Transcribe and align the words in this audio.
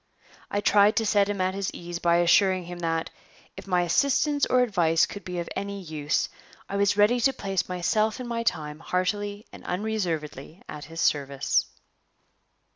I 0.49 0.61
tried 0.61 0.95
to 0.95 1.05
set 1.05 1.29
him 1.29 1.39
at 1.41 1.53
his 1.53 1.69
ease 1.75 1.99
by 1.99 2.15
assuring 2.15 2.63
him 2.63 2.79
that, 2.79 3.11
if 3.55 3.67
my 3.67 3.83
assistance 3.83 4.47
or 4.47 4.61
advice 4.63 5.05
could 5.05 5.23
be 5.23 5.37
of 5.37 5.47
any 5.55 5.79
use, 5.79 6.27
I 6.67 6.75
was 6.75 6.97
ready 6.97 7.19
to 7.19 7.31
place 7.33 7.69
myself 7.69 8.19
and 8.19 8.27
my 8.27 8.41
time 8.41 8.79
heartily 8.79 9.45
and 9.53 9.63
unreservedly 9.63 10.63
at 10.67 10.85
his 10.85 11.01
service. 11.01 11.67